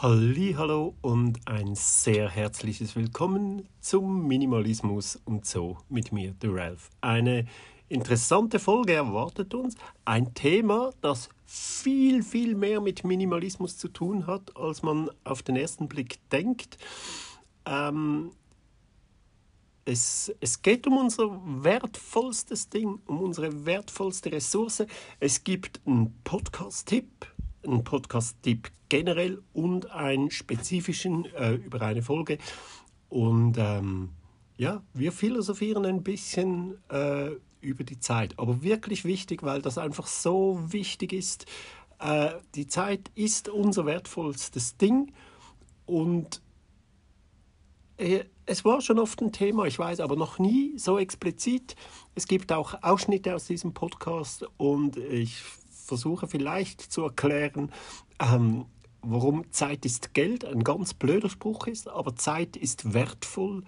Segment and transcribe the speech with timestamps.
[0.00, 6.90] Hallo und ein sehr herzliches Willkommen zum Minimalismus und so mit mir, der Ralph.
[7.00, 7.46] Eine
[7.88, 9.74] interessante Folge erwartet uns.
[10.04, 15.56] Ein Thema, das viel, viel mehr mit Minimalismus zu tun hat, als man auf den
[15.56, 16.78] ersten Blick denkt.
[17.66, 18.30] Ähm,
[19.84, 24.84] es, es geht um unser wertvollstes Ding, um unsere wertvollste Ressource.
[25.18, 27.26] Es gibt einen Podcast-Tipp,
[27.72, 32.38] einen Podcast-Tipp generell und einen spezifischen äh, über eine Folge.
[33.08, 34.10] Und ähm,
[34.56, 38.38] ja, wir philosophieren ein bisschen äh, über die Zeit.
[38.38, 41.46] Aber wirklich wichtig, weil das einfach so wichtig ist.
[41.98, 45.12] Äh, die Zeit ist unser wertvollstes Ding
[45.86, 46.42] und
[47.96, 51.76] äh, es war schon oft ein Thema, ich weiß, aber noch nie so explizit.
[52.14, 55.42] Es gibt auch Ausschnitte aus diesem Podcast und ich
[55.88, 57.72] versuche vielleicht zu erklären,
[58.20, 58.66] ähm,
[59.00, 63.64] warum Zeit ist Geld ein ganz blöder Spruch ist, aber Zeit ist wertvoll,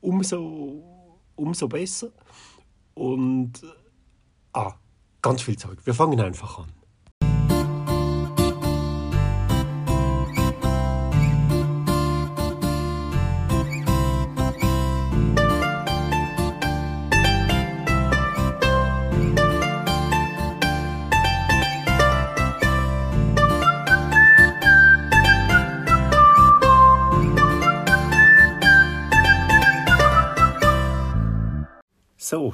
[0.00, 2.10] umso, umso besser.
[2.94, 3.52] Und
[4.52, 4.74] ah,
[5.22, 5.78] ganz viel Zeug.
[5.84, 6.77] Wir fangen einfach an.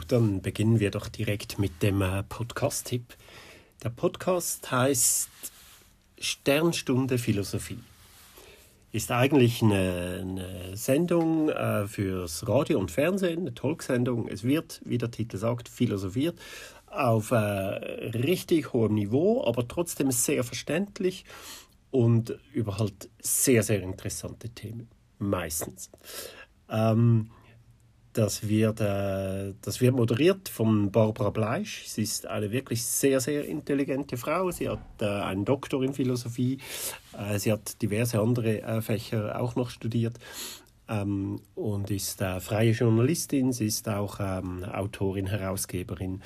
[0.08, 3.16] Dann beginnen wir doch direkt mit dem äh, Podcast-Tipp.
[3.82, 5.28] Der Podcast heißt
[6.18, 7.78] Sternstunde Philosophie.
[8.92, 14.28] Ist eigentlich eine, eine Sendung äh, fürs Radio und Fernsehen, eine Talksendung.
[14.28, 16.38] Es wird, wie der Titel sagt, philosophiert
[16.86, 21.24] auf äh, richtig hohem Niveau, aber trotzdem sehr verständlich
[21.90, 24.88] und über halt sehr, sehr interessante Themen.
[25.18, 25.90] Meistens.
[26.68, 27.30] Ähm,
[28.14, 31.84] das wird, äh, das wird moderiert von Barbara Bleisch.
[31.86, 34.50] Sie ist eine wirklich sehr, sehr intelligente Frau.
[34.50, 36.58] Sie hat äh, einen Doktor in Philosophie.
[37.18, 40.18] Äh, sie hat diverse andere äh, Fächer auch noch studiert
[40.88, 43.52] ähm, und ist äh, freie Journalistin.
[43.52, 46.22] Sie ist auch ähm, Autorin, Herausgeberin.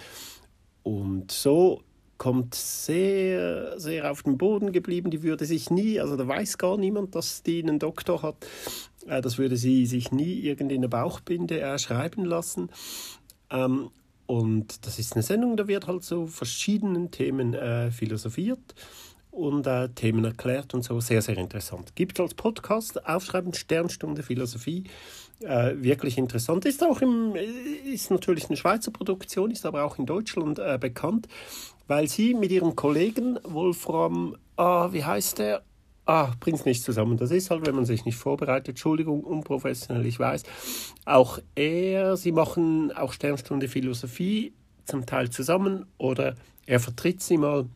[0.83, 1.83] Und so
[2.19, 5.11] kommt sehr, sehr auf den Boden geblieben.
[5.11, 8.47] Die würde sich nie, also da weiß gar niemand, dass die einen Doktor hat.
[9.07, 12.71] Äh, das würde sie sich nie irgendwie in eine Bauchbinde äh, schreiben lassen.
[13.51, 13.91] Ähm,
[14.27, 18.75] und das ist eine Sendung, da wird halt so verschiedenen Themen äh, philosophiert
[19.31, 21.01] und äh, Themen erklärt und so.
[21.01, 21.95] Sehr, sehr interessant.
[21.95, 24.85] Gibt als Podcast, aufschreiben Sternstunde Philosophie.
[25.41, 26.65] Wirklich interessant.
[26.65, 27.37] Ist auch im,
[27.85, 31.29] ist natürlich eine Schweizer Produktion, ist aber auch in Deutschland bekannt,
[31.87, 35.63] weil sie mit ihrem Kollegen Wolfram, ah, wie heißt der?
[36.09, 37.19] Ah, bringt es nicht zusammen.
[37.19, 38.71] Das ist halt, wenn man sich nicht vorbereitet.
[38.71, 40.43] Entschuldigung, unprofessionell, ich weiß.
[41.05, 44.55] Auch er, sie machen auch Sternstunde Philosophie
[44.87, 46.35] zum Teil zusammen oder
[46.67, 47.67] er vertritt sie mal.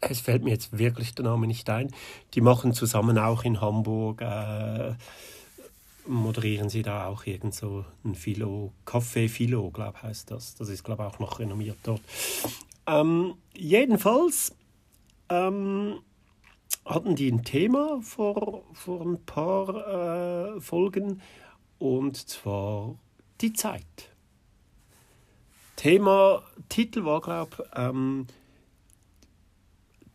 [0.00, 1.92] Es fällt mir jetzt wirklich der Name nicht ein.
[2.32, 4.94] Die machen zusammen auch in Hamburg, äh,
[6.06, 10.54] moderieren sie da auch irgend so ein Philo, Café Philo, glaube heißt das.
[10.54, 12.00] Das ist, glaube ich, auch noch renommiert dort.
[12.86, 14.54] Ähm, jedenfalls,
[15.28, 15.98] ähm,
[16.86, 21.20] hatten die ein Thema vor, vor ein paar äh, Folgen
[21.78, 22.96] und zwar
[23.40, 24.14] die Zeit.
[25.74, 28.26] Thema, Titel war, glaube ich, ähm,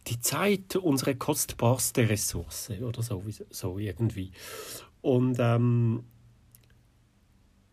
[0.07, 4.31] die Zeit, unsere kostbarste Ressource oder so, so irgendwie.
[5.01, 6.03] Und ähm,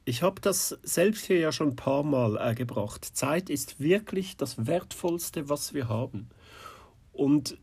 [0.04, 3.04] ich habe das selbst hier ja schon ein paar Mal äh, gebracht.
[3.04, 6.28] Zeit ist wirklich das Wertvollste, was wir haben.
[7.12, 7.59] Und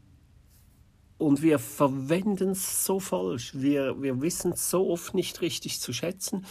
[1.18, 3.52] und wir verwenden es so falsch.
[3.56, 6.46] Wir, wir wissen es so oft nicht richtig zu schätzen.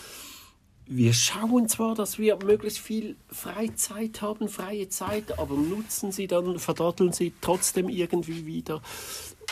[0.87, 6.59] Wir schauen zwar, dass wir möglichst viel Freizeit haben, freie Zeit, aber nutzen sie dann,
[6.59, 8.83] verdatteln sie trotzdem irgendwie wieder.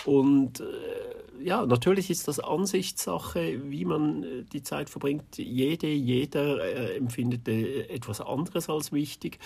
[0.05, 5.38] Und äh, ja, natürlich ist das Ansichtssache, wie man äh, die Zeit verbringt.
[5.38, 9.38] Jede, jeder äh, empfindet äh, etwas anderes als wichtig.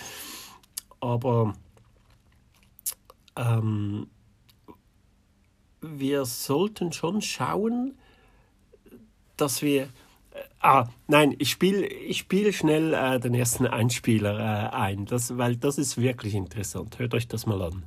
[0.99, 1.53] Aber
[3.37, 4.07] ähm,
[5.81, 7.97] wir sollten schon schauen,
[9.35, 9.83] dass wir.
[9.83, 9.87] Äh,
[10.59, 15.55] ah, nein, ich spiele ich spiel schnell äh, den ersten Einspieler äh, ein, das, weil
[15.55, 16.99] das ist wirklich interessant.
[16.99, 17.83] Hört euch das mal an.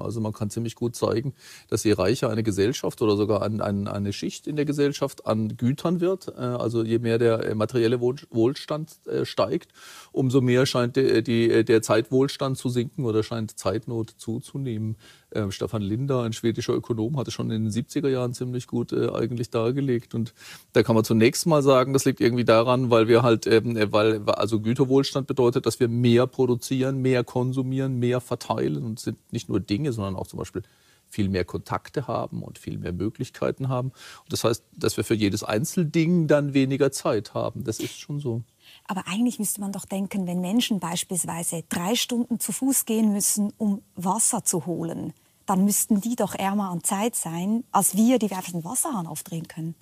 [0.00, 1.32] Also man kann ziemlich gut zeigen,
[1.70, 5.56] dass je reicher eine Gesellschaft oder sogar ein, ein, eine Schicht in der Gesellschaft an
[5.56, 9.72] Gütern wird, äh, also je mehr der äh, materielle Wohlstand steigt,
[10.12, 14.98] umso mehr scheint die, der Zeitwohlstand zu sinken oder scheint Zeitnot zuzunehmen.
[15.30, 19.10] Äh, Stefan Linder, ein schwedischer Ökonom, hatte schon in den 70er Jahren ziemlich gut äh,
[19.10, 20.14] eigentlich dargelegt.
[20.14, 20.34] Und
[20.72, 23.92] da kann man zunächst mal sagen, das liegt irgendwie daran, weil wir halt, ähm, äh,
[23.92, 29.48] weil also Güterwohlstand bedeutet, dass wir mehr produzieren, mehr konsumieren, mehr verteilen und sind nicht
[29.48, 30.62] nur Dinge, sondern auch zum Beispiel
[31.10, 33.88] viel mehr Kontakte haben und viel mehr Möglichkeiten haben.
[33.88, 37.64] Und das heißt, dass wir für jedes Einzelding dann weniger Zeit haben.
[37.64, 38.42] Das ist schon so.
[38.88, 43.52] Aber eigentlich müsste man doch denken, wenn Menschen beispielsweise drei Stunden zu Fuß gehen müssen,
[43.58, 45.12] um Wasser zu holen,
[45.44, 49.06] dann müssten die doch ärmer an Zeit sein, als wir, die wir einfach den Wasserhahn
[49.06, 49.74] aufdrehen können.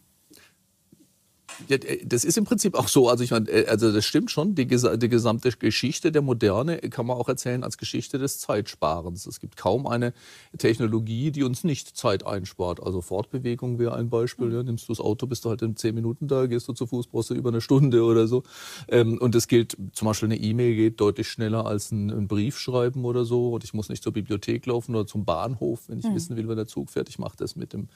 [1.68, 3.08] Äh, das ist im Prinzip auch so.
[3.08, 4.54] Also ich meine, äh, also das stimmt schon.
[4.54, 9.26] Die, die, gesamte Geschichte der Moderne kann man auch erzählen als Geschichte des Zeitsparens.
[9.26, 10.12] Es gibt kaum eine
[10.58, 12.82] Technologie, die uns nicht Zeit einspart.
[12.82, 14.52] Also Fortbewegung wäre ein Beispiel.
[14.52, 16.86] Ja, nimmst du das Auto, bist du halt in zehn Minuten da, gehst du zu
[16.86, 18.42] Fuß, brauchst du über eine Stunde oder so.
[18.88, 22.58] Ähm, und es gilt zum Beispiel eine E-Mail geht deutlich schneller als ein, ein, Brief
[22.58, 23.54] schreiben oder so.
[23.54, 26.14] Und ich muss nicht zur Bibliothek laufen oder zum Bahnhof, wenn ich mhm.
[26.14, 27.08] wissen will, wann der Zug fährt.
[27.08, 27.88] Ich mache das mit dem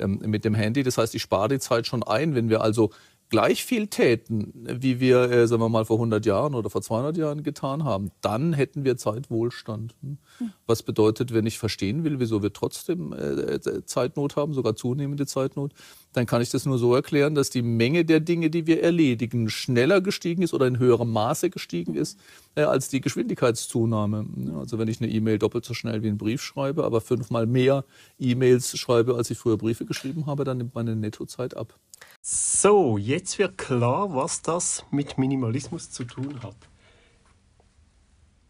[0.00, 0.82] ähm, mit dem Handy.
[0.82, 2.34] Das heißt, ich spare die Zeit schon ein.
[2.34, 2.90] Wenn wir also
[3.30, 7.16] gleich viel täten, wie wir, äh, sagen wir mal, vor 100 Jahren oder vor 200
[7.16, 9.94] Jahren getan haben, dann hätten wir Zeitwohlstand.
[10.02, 10.18] Hm?
[10.66, 15.72] Was bedeutet, wenn ich verstehen will, wieso wir trotzdem äh, Zeitnot haben, sogar zunehmende Zeitnot,
[16.12, 19.48] dann kann ich das nur so erklären, dass die Menge der Dinge, die wir erledigen,
[19.48, 22.18] schneller gestiegen ist oder in höherem Maße gestiegen ist
[22.56, 24.26] äh, als die Geschwindigkeitszunahme.
[24.58, 27.84] Also wenn ich eine E-Mail doppelt so schnell wie einen Brief schreibe, aber fünfmal mehr
[28.18, 31.78] E-Mails schreibe, als ich früher Briefe geschrieben habe, dann nimmt meine Nettozeit ab.
[32.22, 36.56] So, jetzt wird klar, was das mit Minimalismus zu tun hat.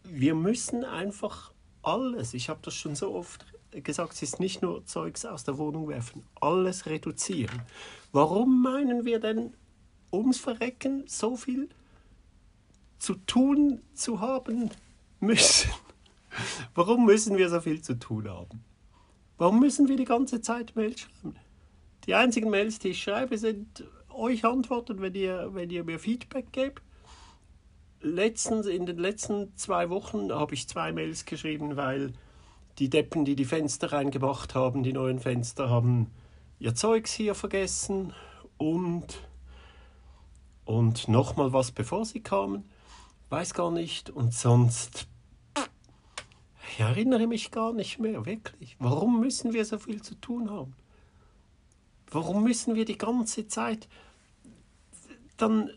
[0.03, 1.51] Wir müssen einfach
[1.83, 5.57] alles, ich habe das schon so oft gesagt, es ist nicht nur Zeugs aus der
[5.57, 7.61] Wohnung werfen, alles reduzieren.
[8.11, 9.53] Warum meinen wir denn
[10.11, 11.69] ums Verrecken so viel
[12.99, 14.69] zu tun zu haben
[15.19, 15.71] müssen?
[16.75, 18.63] Warum müssen wir so viel zu tun haben?
[19.37, 21.35] Warum müssen wir die ganze Zeit Mails schreiben?
[22.05, 26.51] Die einzigen Mails, die ich schreibe, sind euch antworten, wenn ihr, wenn ihr mir Feedback
[26.51, 26.81] gebt.
[28.01, 32.13] Letztens, in den letzten zwei Wochen habe ich zwei Mails geschrieben, weil
[32.79, 36.11] die Deppen, die die Fenster reingemacht haben, die neuen Fenster, haben
[36.59, 38.13] ihr Zeugs hier vergessen
[38.57, 39.27] und,
[40.65, 42.69] und nochmal was, bevor sie kamen.
[43.29, 44.09] Weiß gar nicht.
[44.09, 45.07] Und sonst,
[46.69, 48.75] ich erinnere mich gar nicht mehr, wirklich.
[48.79, 50.75] Warum müssen wir so viel zu tun haben?
[52.09, 53.87] Warum müssen wir die ganze Zeit
[55.37, 55.71] dann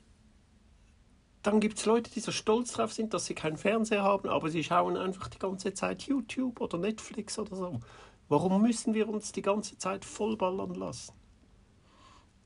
[1.44, 4.48] dann gibt es Leute, die so stolz drauf sind, dass sie keinen Fernseher haben, aber
[4.48, 7.80] sie schauen einfach die ganze Zeit YouTube oder Netflix oder so.
[8.30, 11.12] Warum müssen wir uns die ganze Zeit vollballern lassen?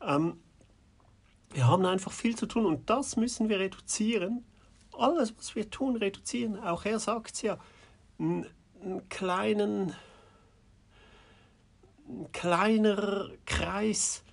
[0.03, 0.41] Ähm,
[1.51, 4.45] wir haben einfach viel zu tun und das müssen wir reduzieren.
[4.93, 6.59] Alles, was wir tun, reduzieren.
[6.59, 7.59] Auch er sagt es ja,
[8.19, 8.47] einen,
[8.83, 9.95] einen kleinen,
[12.09, 14.25] ein kleiner Kreis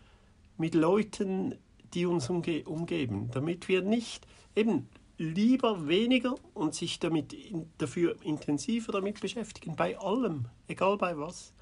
[0.57, 1.56] mit Leuten,
[1.94, 8.15] die uns umge umgeben, damit wir nicht eben lieber weniger und sich damit in, dafür
[8.23, 11.53] intensiver damit beschäftigen, bei allem, egal bei was.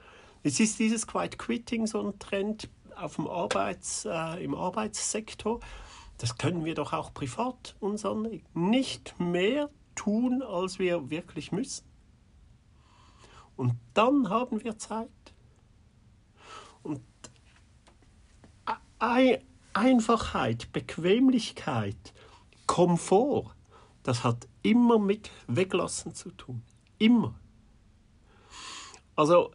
[0.41, 5.59] Es ist dieses Quiet Quitting so ein Trend auf dem Arbeits, äh, im Arbeitssektor.
[6.17, 8.45] Das können wir doch auch privat uns anlegen.
[8.53, 11.85] Nicht mehr tun, als wir wirklich müssen.
[13.55, 15.09] Und dann haben wir Zeit.
[16.81, 17.01] Und
[19.73, 22.13] Einfachheit, Bequemlichkeit,
[22.67, 23.55] Komfort,
[24.03, 26.61] das hat immer mit Weglassen zu tun.
[26.97, 27.35] Immer.
[29.15, 29.51] Also,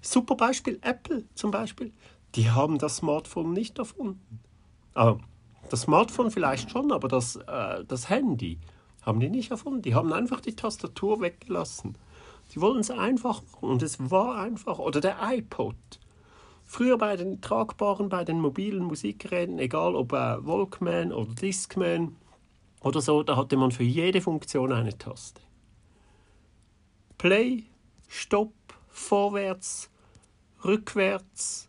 [0.00, 1.92] super Beispiel, Apple zum Beispiel.
[2.34, 4.40] Die haben das Smartphone nicht erfunden.
[4.94, 5.20] Also,
[5.68, 8.58] das Smartphone vielleicht schon, aber das, äh, das Handy
[9.02, 9.82] haben die nicht erfunden.
[9.82, 11.96] Die haben einfach die Tastatur weggelassen.
[12.52, 14.78] Die wollen es einfach machen und es war einfach.
[14.78, 15.76] Oder der iPod.
[16.72, 22.14] Früher bei den tragbaren, bei den mobilen Musikgeräten, egal ob äh, Walkman oder Discman
[22.80, 25.40] oder so, da hatte man für jede Funktion eine Taste.
[27.18, 27.64] Play,
[28.06, 28.52] Stopp,
[28.88, 29.90] vorwärts,
[30.64, 31.68] rückwärts,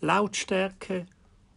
[0.00, 1.06] Lautstärke.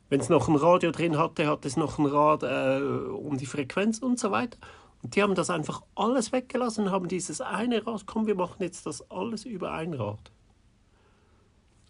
[0.10, 3.46] Wenn es noch ein Radio drin hatte, hat es noch ein Rad äh, um die
[3.46, 4.58] Frequenz und so weiter.
[5.04, 8.64] Und die haben das einfach alles weggelassen und haben dieses eine Rad, komm, wir machen
[8.64, 10.32] jetzt das alles über ein Rad.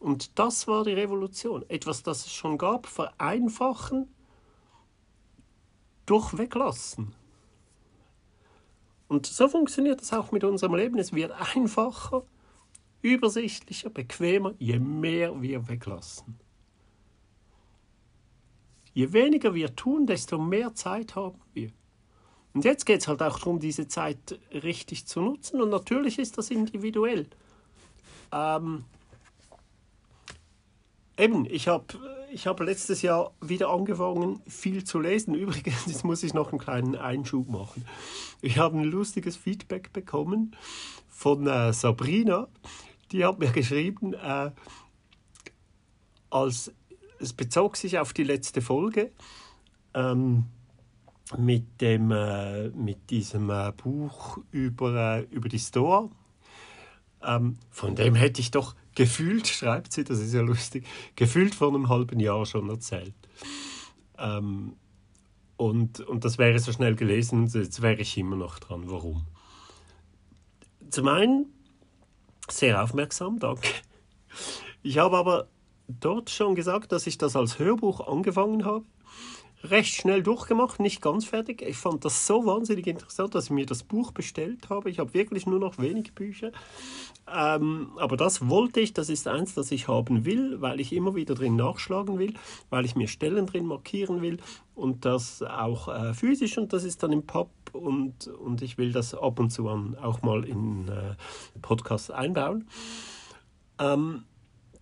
[0.01, 1.63] Und das war die Revolution.
[1.69, 4.09] Etwas, das es schon gab, vereinfachen,
[6.07, 7.13] durch weglassen.
[9.07, 10.97] Und so funktioniert es auch mit unserem Leben.
[10.97, 12.23] Es wird einfacher,
[13.03, 16.39] übersichtlicher, bequemer, je mehr wir weglassen.
[18.95, 21.71] Je weniger wir tun, desto mehr Zeit haben wir.
[22.55, 25.61] Und jetzt geht es halt auch darum, diese Zeit richtig zu nutzen.
[25.61, 27.27] Und natürlich ist das individuell.
[28.31, 28.85] Ähm,
[31.21, 31.85] eben, ich habe
[32.33, 35.35] ich hab letztes Jahr wieder angefangen, viel zu lesen.
[35.35, 37.85] Übrigens, jetzt muss ich noch einen kleinen Einschub machen.
[38.41, 40.55] Ich habe ein lustiges Feedback bekommen
[41.07, 42.47] von äh, Sabrina.
[43.11, 44.51] Die hat mir geschrieben, äh,
[46.29, 46.71] als,
[47.19, 49.11] es bezog sich auf die letzte Folge.
[49.93, 50.45] Ähm,
[51.37, 56.09] mit, dem, äh, mit diesem äh, Buch über, äh, über die Stoa.
[57.23, 61.69] Ähm, von dem hätte ich doch gefühlt, schreibt sie, das ist ja lustig, gefühlt vor
[61.69, 63.13] einem halben Jahr schon erzählt.
[64.17, 64.75] Ähm,
[65.57, 68.89] und, und das wäre so schnell gelesen, jetzt wäre ich immer noch dran.
[68.89, 69.27] Warum?
[70.89, 71.45] Zum einen
[72.49, 73.69] sehr aufmerksam, danke.
[74.81, 75.47] Ich habe aber
[75.87, 78.85] dort schon gesagt, dass ich das als Hörbuch angefangen habe
[79.63, 81.61] recht schnell durchgemacht, nicht ganz fertig.
[81.61, 84.89] Ich fand das so wahnsinnig interessant, dass ich mir das Buch bestellt habe.
[84.89, 86.51] Ich habe wirklich nur noch wenig Bücher.
[87.33, 91.15] Ähm, aber das wollte ich, das ist eins, das ich haben will, weil ich immer
[91.15, 92.33] wieder drin nachschlagen will,
[92.69, 94.37] weil ich mir Stellen drin markieren will
[94.75, 98.91] und das auch äh, physisch und das ist dann im Pub und, und ich will
[98.91, 101.15] das ab und zu an auch mal in äh,
[101.61, 102.67] Podcasts einbauen.
[103.79, 104.23] Ähm,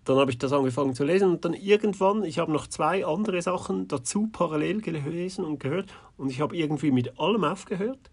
[0.10, 3.44] dann habe ich das angefangen zu lesen und dann irgendwann, ich habe noch zwei andere
[3.44, 8.10] Sachen dazu parallel gelesen und gehört und ich habe irgendwie mit allem aufgehört,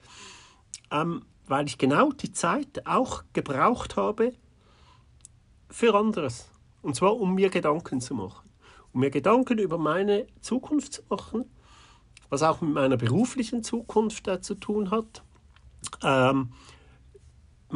[0.91, 4.35] ähm, weil ich genau die Zeit auch gebraucht habe
[5.71, 6.51] für anderes.
[6.83, 8.51] Und zwar, um mir Gedanken zu machen.
[8.93, 11.47] Um mir Gedanken über meine Zukunft zu machen,
[12.29, 15.23] was auch mit meiner beruflichen Zukunft äh, zu tun hat.
[16.03, 16.53] Ähm,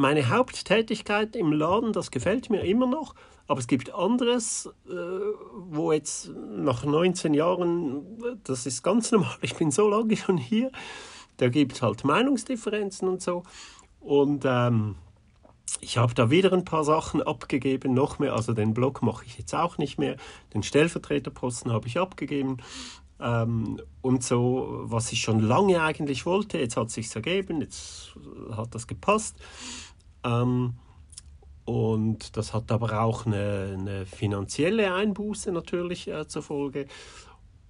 [0.01, 3.15] meine Haupttätigkeit im Laden, das gefällt mir immer noch,
[3.47, 4.93] aber es gibt anderes, äh,
[5.55, 8.05] wo jetzt nach 19 Jahren,
[8.43, 10.71] das ist ganz normal, ich bin so lange schon hier,
[11.37, 13.43] da gibt es halt Meinungsdifferenzen und so.
[13.99, 14.95] Und ähm,
[15.79, 18.33] ich habe da wieder ein paar Sachen abgegeben, noch mehr.
[18.33, 20.17] Also den Blog mache ich jetzt auch nicht mehr.
[20.53, 22.57] Den Stellvertreterposten habe ich abgegeben.
[23.19, 28.15] Ähm, und so, was ich schon lange eigentlich wollte, jetzt hat es sich ergeben, jetzt
[28.55, 29.35] hat das gepasst.
[30.23, 30.73] Ähm,
[31.65, 36.87] und das hat aber auch eine, eine finanzielle Einbuße natürlich äh, zur Folge.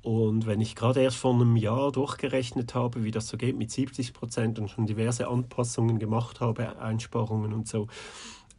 [0.01, 3.70] Und wenn ich gerade erst vor einem Jahr durchgerechnet habe, wie das so geht mit
[3.70, 7.88] 70 Prozent und schon diverse Anpassungen gemacht habe, Einsparungen und so,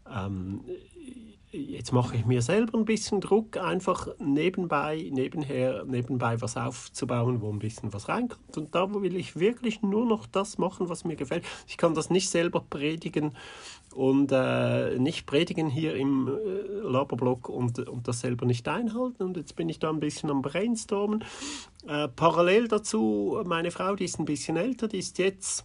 [0.09, 0.61] ähm,
[1.51, 7.53] jetzt mache ich mir selber ein bisschen Druck, einfach nebenbei, nebenher, nebenbei was aufzubauen, wo
[7.53, 8.57] ein bisschen was reinkommt.
[8.57, 11.45] Und da will ich wirklich nur noch das machen, was mir gefällt.
[11.67, 13.33] Ich kann das nicht selber predigen
[13.93, 19.23] und äh, nicht predigen hier im äh, Laberblog und, und das selber nicht einhalten.
[19.23, 21.25] Und jetzt bin ich da ein bisschen am Brainstormen.
[21.87, 25.65] Äh, parallel dazu, meine Frau, die ist ein bisschen älter, die ist jetzt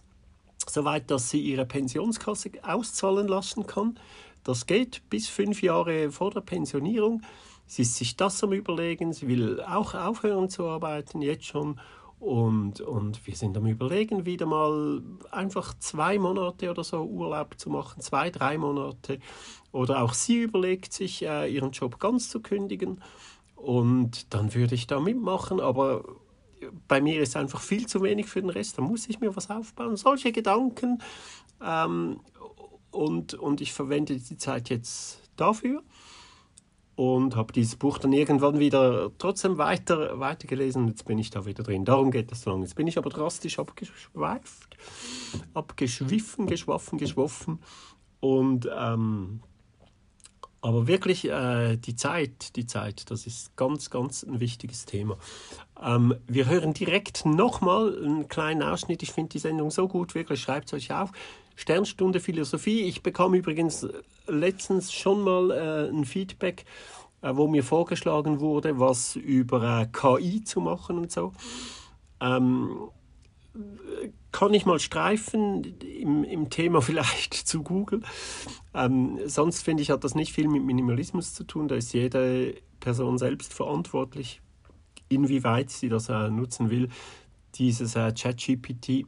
[0.66, 3.98] soweit, dass sie ihre Pensionskasse auszahlen lassen kann.
[4.44, 7.22] Das geht bis fünf Jahre vor der Pensionierung.
[7.66, 9.12] Sie ist sich das am Überlegen.
[9.12, 11.78] Sie will auch aufhören zu arbeiten, jetzt schon.
[12.20, 17.70] Und, und wir sind am Überlegen, wieder mal einfach zwei Monate oder so Urlaub zu
[17.70, 19.20] machen, zwei, drei Monate.
[19.70, 23.00] Oder auch sie überlegt sich, äh, ihren Job ganz zu kündigen.
[23.54, 26.04] Und dann würde ich da mitmachen, aber
[26.88, 28.78] bei mir ist einfach viel zu wenig für den Rest.
[28.78, 29.96] Da muss ich mir was aufbauen.
[29.96, 31.00] Solche Gedanken
[31.64, 32.20] ähm,
[32.90, 35.82] und, und ich verwende die Zeit jetzt dafür
[36.98, 41.46] und habe dieses Buch dann irgendwann wieder trotzdem weiter, weitergelesen und jetzt bin ich da
[41.46, 41.84] wieder drin.
[41.84, 42.64] Darum geht es so lange.
[42.64, 44.76] Jetzt bin ich aber drastisch abgeschweift,
[45.54, 47.60] abgeschwiffen, geschwaffen, geschwoffen
[48.18, 49.42] und ähm,
[50.60, 55.16] aber wirklich äh, die Zeit, die Zeit, das ist ganz, ganz ein wichtiges Thema.
[55.80, 59.02] Ähm, wir hören direkt nochmal einen kleinen Ausschnitt.
[59.02, 61.12] Ich finde die Sendung so gut, wirklich schreibt es euch auf.
[61.54, 62.82] Sternstunde Philosophie.
[62.82, 63.86] Ich bekam übrigens
[64.26, 66.64] letztens schon mal äh, ein Feedback,
[67.22, 71.32] äh, wo mir vorgeschlagen wurde, was über äh, KI zu machen und so.
[72.20, 72.90] Ähm,
[74.32, 78.02] kann ich mal streifen im, im Thema vielleicht zu Google.
[78.74, 81.68] Ähm, sonst finde ich, hat das nicht viel mit Minimalismus zu tun.
[81.68, 84.40] Da ist jede Person selbst verantwortlich,
[85.08, 86.88] inwieweit sie das äh, nutzen will.
[87.54, 89.06] Dieses äh, ChatGPT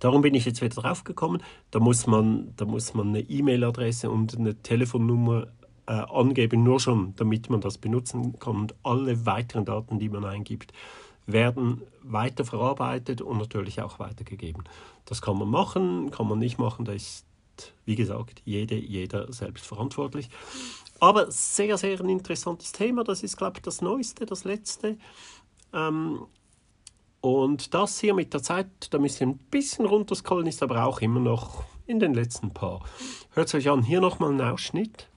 [0.00, 1.42] Darum bin ich jetzt wieder drauf gekommen.
[1.70, 5.48] Da muss man, da muss man eine E-Mail-Adresse und eine Telefonnummer
[5.86, 8.56] äh, angeben, nur schon, damit man das benutzen kann.
[8.56, 10.72] Und alle weiteren Daten, die man eingibt,
[11.26, 14.64] werden weiterverarbeitet und natürlich auch weitergegeben.
[15.04, 16.84] Das kann man machen, kann man nicht machen.
[16.84, 17.26] Da ist,
[17.84, 20.28] wie gesagt, jede, jeder selbst verantwortlich.
[21.00, 23.04] Aber sehr, sehr ein interessantes Thema.
[23.04, 24.98] Das ist, glaube ich, das Neueste, das Letzte.
[25.72, 26.26] Ähm,
[27.20, 31.00] Und das hier mit der Zeit, da müsst ihr ein bisschen runterscrollen, ist aber auch
[31.00, 32.84] immer noch in den letzten paar.
[33.30, 35.08] Hört es euch an, hier nochmal ein Ausschnitt.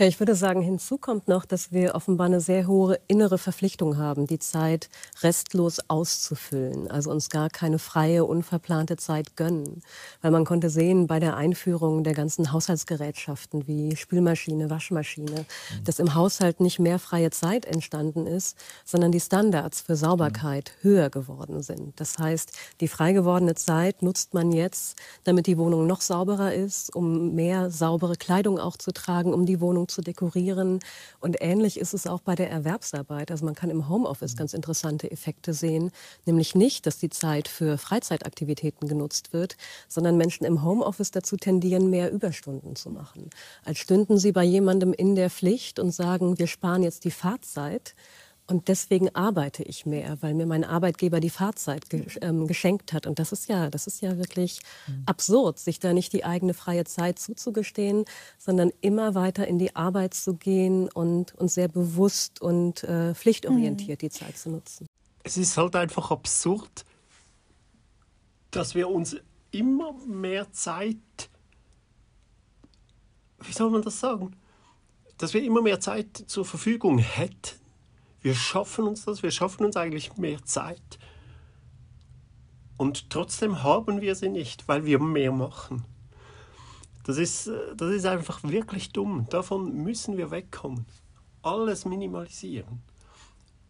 [0.00, 3.96] Ja, ich würde sagen, hinzu kommt noch, dass wir offenbar eine sehr hohe innere Verpflichtung
[3.98, 4.90] haben, die Zeit
[5.22, 9.82] restlos auszufüllen, also uns gar keine freie, unverplante Zeit gönnen.
[10.22, 15.84] Weil man konnte sehen bei der Einführung der ganzen Haushaltsgerätschaften wie Spülmaschine, Waschmaschine, mhm.
[15.84, 20.88] dass im Haushalt nicht mehr freie Zeit entstanden ist, sondern die Standards für Sauberkeit mhm.
[20.88, 21.98] höher geworden sind.
[21.98, 26.94] Das heißt, die frei gewordene Zeit nutzt man jetzt, damit die Wohnung noch sauberer ist,
[26.94, 30.80] um mehr saubere Kleidung auch zu tragen, um die Wohnung zu dekorieren.
[31.20, 33.30] Und ähnlich ist es auch bei der Erwerbsarbeit.
[33.30, 35.90] Also man kann im Homeoffice ganz interessante Effekte sehen,
[36.26, 39.56] nämlich nicht, dass die Zeit für Freizeitaktivitäten genutzt wird,
[39.88, 43.30] sondern Menschen im Homeoffice dazu tendieren, mehr Überstunden zu machen.
[43.64, 47.94] Als stünden sie bei jemandem in der Pflicht und sagen, wir sparen jetzt die Fahrzeit
[48.50, 53.06] und deswegen arbeite ich mehr, weil mir mein Arbeitgeber die Fahrzeit ge ähm, geschenkt hat.
[53.06, 55.02] Und das ist ja, das ist ja wirklich mhm.
[55.04, 58.06] absurd, sich da nicht die eigene freie Zeit zuzugestehen,
[58.38, 64.00] sondern immer weiter in die Arbeit zu gehen und, und sehr bewusst und äh, pflichtorientiert
[64.00, 64.06] mhm.
[64.06, 64.86] die Zeit zu nutzen.
[65.24, 66.86] Es ist halt einfach absurd,
[68.50, 69.14] dass wir uns
[69.50, 70.96] immer mehr Zeit,
[73.40, 74.34] wie soll man das sagen,
[75.18, 77.67] dass wir immer mehr Zeit zur Verfügung hätten
[78.28, 80.98] wir schaffen uns das, wir schaffen uns eigentlich mehr Zeit.
[82.76, 85.86] Und trotzdem haben wir sie nicht, weil wir mehr machen.
[87.04, 89.26] Das ist, das ist einfach wirklich dumm.
[89.30, 90.84] Davon müssen wir wegkommen.
[91.40, 92.82] Alles minimalisieren.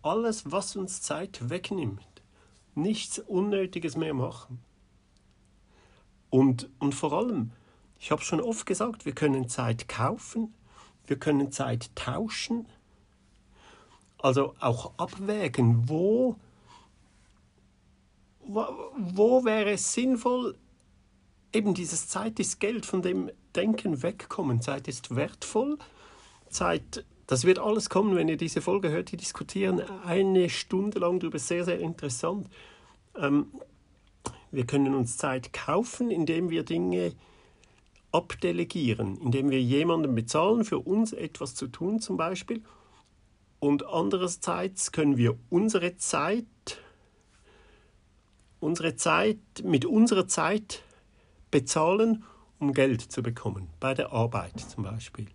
[0.02, 2.02] Alles, was uns Zeit wegnimmt.
[2.74, 4.58] Nichts Unnötiges mehr machen.
[6.30, 7.52] Und, und vor allem,
[8.00, 10.52] ich habe schon oft gesagt, wir können Zeit kaufen,
[11.06, 12.66] wir können Zeit tauschen,
[14.20, 16.36] also auch abwägen, wo,
[18.40, 20.56] wo, wo wäre es sinnvoll,
[21.52, 24.60] eben dieses Zeit ist Geld, von dem Denken wegkommen.
[24.60, 25.78] Zeit ist wertvoll.
[26.50, 29.12] Zeit, das wird alles kommen, wenn ihr diese Folge hört.
[29.12, 32.48] Die diskutieren eine Stunde lang darüber, sehr, sehr interessant.
[33.16, 33.46] Ähm,
[34.50, 37.12] wir können uns Zeit kaufen, indem wir Dinge
[38.12, 42.62] abdelegieren, indem wir jemanden bezahlen, für uns etwas zu tun zum Beispiel
[43.60, 46.46] und andererseits können wir unsere Zeit,
[48.60, 50.82] unsere Zeit mit unserer Zeit
[51.50, 52.24] bezahlen,
[52.58, 55.26] um Geld zu bekommen, bei der Arbeit zum Beispiel.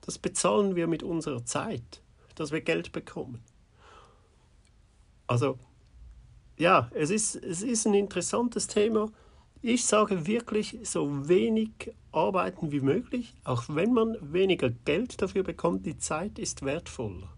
[0.00, 2.02] Das bezahlen wir mit unserer Zeit,
[2.34, 3.42] dass wir Geld bekommen.
[5.26, 5.58] Also
[6.56, 9.10] ja, es ist, es ist ein interessantes Thema.
[9.62, 11.70] Ich sage wirklich, so wenig
[12.12, 17.30] arbeiten wie möglich, auch wenn man weniger Geld dafür bekommt, die Zeit ist wertvoller.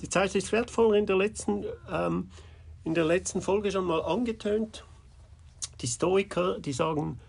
[0.00, 2.30] Die Zeit ist wertvoll in der letzten, ähm,
[2.84, 4.84] in der letzten Folge schon mal angetönt.
[5.80, 7.20] Die Stoiker, die sagen,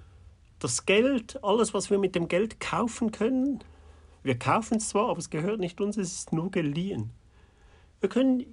[0.60, 3.64] das Geld, alles, was wir mit dem Geld kaufen können,
[4.24, 7.12] wir kaufen es zwar, aber es gehört nicht uns, es ist nur geliehen.
[8.02, 8.46] Wir können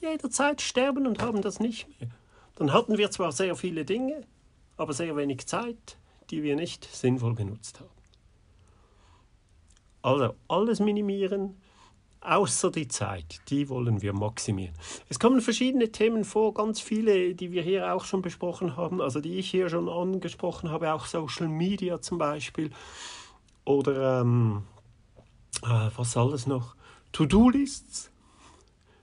[0.00, 2.10] jederzeit sterben und haben das nicht mehr.
[2.56, 4.22] Dann hatten wir zwar sehr viele Dinge,
[4.76, 5.98] aber sehr wenig Zeit,
[6.30, 7.90] die wir nicht sinnvoll genutzt haben.
[10.02, 11.56] Also alles minimieren,
[12.24, 14.74] außer die Zeit, die wollen wir maximieren.
[15.08, 19.20] Es kommen verschiedene Themen vor, ganz viele, die wir hier auch schon besprochen haben, also
[19.20, 22.70] die ich hier schon angesprochen habe, auch Social Media zum Beispiel
[23.64, 24.62] oder ähm,
[25.62, 26.74] äh, was alles noch,
[27.12, 28.10] To-Do-Lists.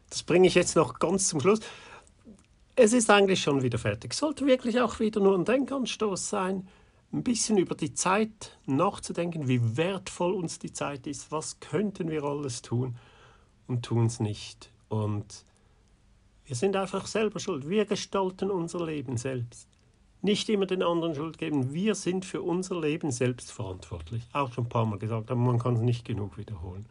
[0.09, 1.61] Das bringe ich jetzt noch ganz zum Schluss.
[2.75, 4.13] Es ist eigentlich schon wieder fertig.
[4.13, 6.67] Sollte wirklich auch wieder nur ein Denkanstoß sein,
[7.13, 12.23] ein bisschen über die Zeit nachzudenken, wie wertvoll uns die Zeit ist, was könnten wir
[12.23, 12.97] alles tun
[13.71, 14.69] und tun es nicht.
[14.89, 15.45] Und
[16.45, 17.69] wir sind einfach selber schuld.
[17.69, 19.69] Wir gestalten unser Leben selbst.
[20.21, 21.73] Nicht immer den anderen Schuld geben.
[21.73, 24.23] Wir sind für unser Leben selbst verantwortlich.
[24.33, 26.85] Auch schon ein paar Mal gesagt, aber man kann es nicht genug wiederholen.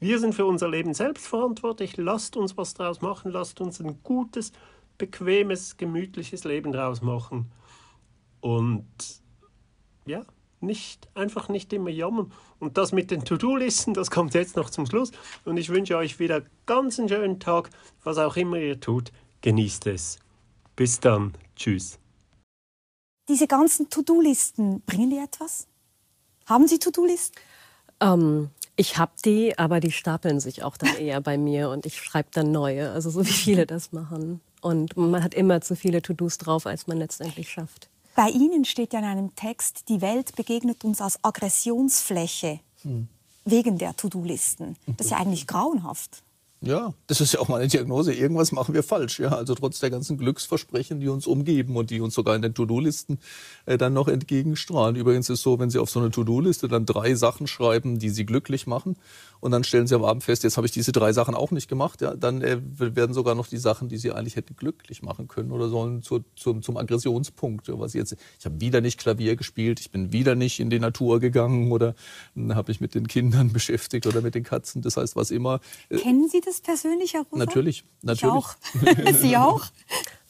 [0.00, 1.96] Wir sind für unser Leben selbst verantwortlich.
[1.96, 3.30] Lasst uns was draus machen.
[3.30, 4.52] Lasst uns ein gutes,
[4.98, 7.50] bequemes, gemütliches Leben draus machen.
[8.40, 8.86] Und
[10.04, 10.24] ja,
[10.60, 12.32] nicht, einfach nicht immer jammern.
[12.58, 15.12] Und das mit den To-Do-Listen, das kommt jetzt noch zum Schluss.
[15.44, 17.70] Und ich wünsche euch wieder ganz einen schönen Tag,
[18.04, 19.12] was auch immer ihr tut.
[19.42, 20.18] Genießt es.
[20.76, 21.34] Bis dann.
[21.56, 21.98] Tschüss.
[23.28, 25.66] Diese ganzen To-Do-Listen, bringen die etwas?
[26.46, 27.36] Haben Sie To-Do-Listen?
[28.00, 32.00] Ähm, ich habe die, aber die stapeln sich auch dann eher bei mir und ich
[32.00, 34.40] schreibe dann neue, also so wie viele das machen.
[34.60, 37.90] Und man hat immer zu viele To-Dos drauf, als man letztendlich schafft.
[38.18, 43.06] Bei Ihnen steht ja in einem Text, die Welt begegnet uns als Aggressionsfläche hm.
[43.44, 44.74] wegen der To-Do-Listen.
[44.96, 46.24] Das ist ja eigentlich grauenhaft.
[46.60, 48.12] Ja, das ist ja auch meine Diagnose.
[48.12, 49.20] Irgendwas machen wir falsch.
[49.20, 52.52] Ja, also trotz der ganzen Glücksversprechen, die uns umgeben und die uns sogar in den
[52.52, 53.20] To-Do-Listen
[53.66, 54.96] äh, dann noch entgegenstrahlen.
[54.96, 58.10] Übrigens ist es so, wenn Sie auf so eine To-Do-Liste dann drei Sachen schreiben, die
[58.10, 58.96] Sie glücklich machen,
[59.40, 61.68] und dann stellen Sie am Abend fest, jetzt habe ich diese drei Sachen auch nicht
[61.68, 65.28] gemacht, ja, dann äh, werden sogar noch die Sachen, die Sie eigentlich hätten glücklich machen
[65.28, 67.68] können oder sollen zu, zu, zum Aggressionspunkt.
[67.68, 70.80] Ja, was jetzt, ich habe wieder nicht Klavier gespielt, ich bin wieder nicht in die
[70.80, 71.94] Natur gegangen oder
[72.50, 74.82] habe ich mit den Kindern beschäftigt oder mit den Katzen.
[74.82, 75.60] Das heißt, was immer.
[75.88, 77.44] Äh, Kennen Sie das persönlich, Herr Rosa?
[77.44, 78.22] Natürlich, natürlich.
[78.22, 79.14] Ich auch.
[79.20, 79.66] Sie auch?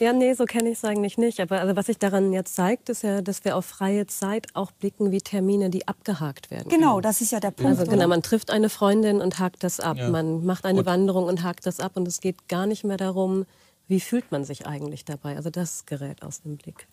[0.00, 1.40] Ja, nee, so kenne ich es eigentlich nicht.
[1.40, 4.70] Aber also, was sich daran jetzt zeigt, ist ja, dass wir auf freie Zeit auch
[4.70, 6.68] blicken wie Termine, die abgehakt werden.
[6.68, 7.80] Genau, das ist ja der Punkt.
[7.80, 9.96] Also genau, man trifft eine Freundin und hakt das ab.
[9.96, 10.08] Ja.
[10.08, 11.96] Man macht eine und Wanderung und hakt das ab.
[11.96, 13.44] Und es geht gar nicht mehr darum,
[13.88, 15.34] wie fühlt man sich eigentlich dabei.
[15.34, 16.86] Also das gerät aus dem Blick.